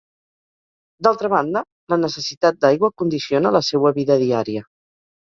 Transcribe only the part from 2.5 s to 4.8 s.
d'aigua condiciona la seua vida diària.